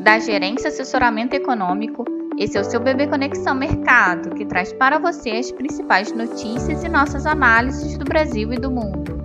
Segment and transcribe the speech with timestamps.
[0.00, 2.04] da Gerência Assessoramento Econômico.
[2.38, 6.88] Esse é o seu Bebê Conexão Mercado, que traz para você as principais notícias e
[6.88, 9.20] nossas análises do Brasil e do mundo.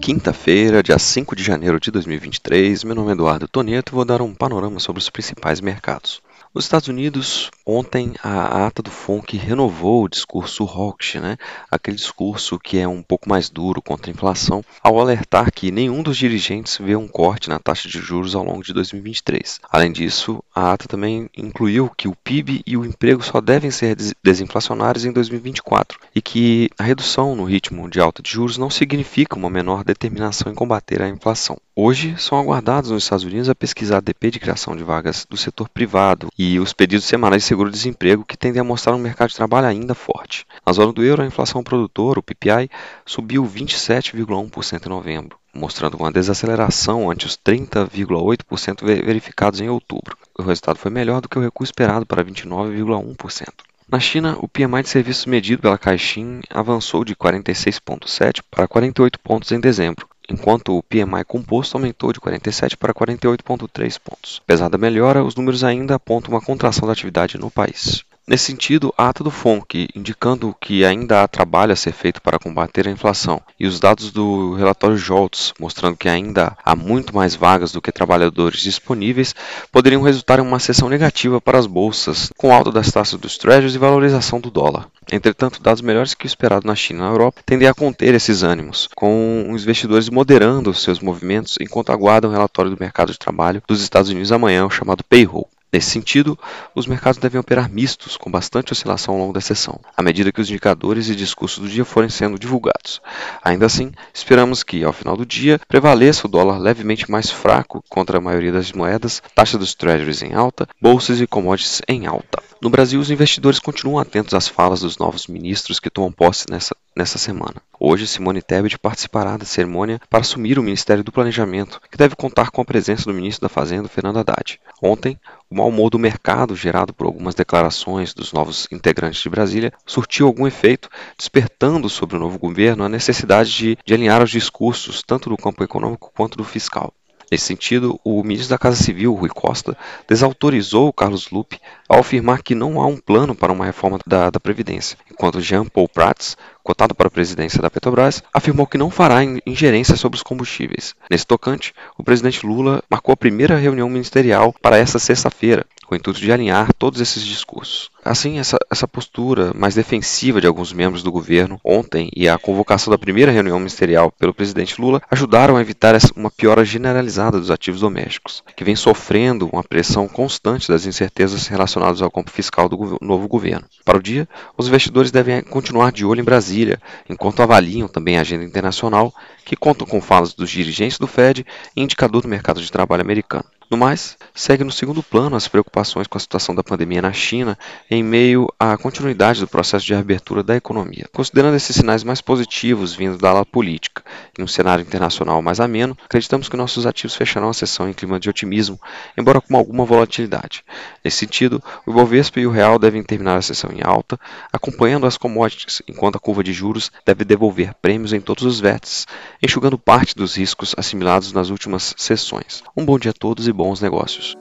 [0.00, 4.22] Quinta-feira, dia 5 de janeiro de 2023, meu nome é Eduardo Toneto e vou dar
[4.22, 6.22] um panorama sobre os principais mercados.
[6.54, 11.36] Nos Estados Unidos, ontem a ata do FONC renovou o discurso hawkish, né?
[11.68, 16.00] aquele discurso que é um pouco mais duro contra a inflação, ao alertar que nenhum
[16.00, 19.58] dos dirigentes vê um corte na taxa de juros ao longo de 2023.
[19.68, 23.96] Além disso, a ata também incluiu que o PIB e o emprego só devem ser
[24.22, 29.36] desinflacionários em 2024 e que a redução no ritmo de alta de juros não significa
[29.36, 31.58] uma menor determinação em combater a inflação.
[31.74, 35.68] Hoje, são aguardados nos Estados Unidos a pesquisa ADP de criação de vagas do setor
[35.68, 39.66] privado e os pedidos semanais de seguro-desemprego que tendem a mostrar um mercado de trabalho
[39.66, 40.46] ainda forte.
[40.64, 42.70] Na zona do euro, a inflação produtora, o PPI,
[43.04, 50.16] subiu 27,1% em novembro, mostrando uma desaceleração ante os 30,8% verificados em outubro.
[50.38, 53.48] O resultado foi melhor do que o recuo esperado para 29,1%.
[53.88, 59.52] Na China, o PMI de serviços medido pela Caixin avançou de 46,7 para 48 pontos
[59.52, 64.40] em dezembro, enquanto o PMI composto aumentou de 47 para 48,3 pontos.
[64.44, 68.04] Apesar da melhora, os números ainda apontam uma contração da atividade no país.
[68.26, 72.38] Nesse sentido, a ata do FONC, indicando que ainda há trabalho a ser feito para
[72.38, 77.34] combater a inflação, e os dados do relatório JOLTS, mostrando que ainda há muito mais
[77.34, 79.34] vagas do que trabalhadores disponíveis,
[79.70, 83.74] poderiam resultar em uma sessão negativa para as bolsas, com alta das taxas dos treasuries
[83.74, 84.88] e valorização do dólar.
[85.12, 88.42] Entretanto, dados melhores que o esperado na China e na Europa tendem a conter esses
[88.42, 93.62] ânimos, com os investidores moderando seus movimentos enquanto aguardam o relatório do mercado de trabalho
[93.68, 95.46] dos Estados Unidos amanhã, o chamado payroll.
[95.74, 96.38] Nesse sentido,
[96.72, 100.40] os mercados devem operar mistos, com bastante oscilação ao longo da sessão, à medida que
[100.40, 103.02] os indicadores e discursos do dia forem sendo divulgados.
[103.42, 108.18] Ainda assim, esperamos que, ao final do dia, prevaleça o dólar levemente mais fraco contra
[108.18, 112.40] a maioria das moedas, taxa dos treasuries em alta, bolsas e commodities em alta.
[112.62, 116.76] No Brasil, os investidores continuam atentos às falas dos novos ministros que tomam posse nessa,
[116.96, 117.62] nessa semana.
[117.78, 122.50] Hoje, Simone Tebet participará da cerimônia para assumir o Ministério do Planejamento, que deve contar
[122.50, 124.60] com a presença do ministro da Fazenda, Fernando Haddad.
[124.82, 125.18] Ontem,
[125.50, 130.26] o mau humor do mercado, gerado por algumas declarações dos novos integrantes de Brasília, surtiu
[130.26, 130.88] algum efeito,
[131.18, 135.62] despertando sobre o novo governo a necessidade de, de alinhar os discursos, tanto do campo
[135.62, 136.92] econômico quanto do fiscal.
[137.30, 139.76] Nesse sentido, o ministro da Casa Civil, Rui Costa,
[140.08, 141.58] desautorizou Carlos Lupe
[141.88, 145.64] ao afirmar que não há um plano para uma reforma da, da Previdência, enquanto Jean
[145.64, 150.22] Paul Prats, cotado para a presidência da Petrobras, afirmou que não fará ingerência sobre os
[150.22, 150.94] combustíveis.
[151.10, 155.98] Nesse tocante, o presidente Lula marcou a primeira reunião ministerial para esta sexta-feira, com o
[155.98, 157.90] intuito de alinhar todos esses discursos.
[158.04, 162.90] Assim, essa, essa postura mais defensiva de alguns membros do governo ontem e a convocação
[162.90, 167.80] da primeira reunião ministerial pelo presidente Lula ajudaram a evitar uma piora generalizada dos ativos
[167.80, 173.26] domésticos, que vem sofrendo uma pressão constante das incertezas relacionadas ao campo fiscal do novo
[173.26, 173.66] governo.
[173.84, 174.28] Para o dia,
[174.58, 179.14] os investidores devem continuar de olho em Brasília, enquanto avaliam também a agenda internacional,
[179.44, 181.46] que conta com falas dos dirigentes do Fed
[181.76, 183.44] e indicador do mercado de trabalho americano.
[183.70, 187.58] No mais, segue no segundo plano as preocupações com a situação da pandemia na China
[187.90, 191.08] em meio à continuidade do processo de reabertura da economia.
[191.12, 194.04] Considerando esses sinais mais positivos vindo da ala política
[194.38, 198.20] em um cenário internacional mais ameno, acreditamos que nossos ativos fecharão a sessão em clima
[198.20, 198.78] de otimismo,
[199.16, 200.62] embora com alguma volatilidade.
[201.02, 204.20] Nesse sentido, o Ibovespa e o Real devem terminar a sessão em alta,
[204.52, 209.06] acompanhando as commodities, enquanto a curva de juros deve devolver prêmios em todos os vértices,
[209.42, 212.62] enxugando parte dos riscos assimilados nas últimas sessões.
[212.76, 214.36] Um bom dia a todos e bons negócios.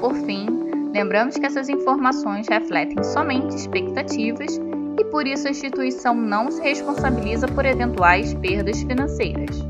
[0.00, 0.46] Por fim,
[0.92, 4.60] lembramos que essas informações refletem somente expectativas
[4.98, 9.64] e por isso a instituição não se responsabiliza por eventuais perdas financeiras.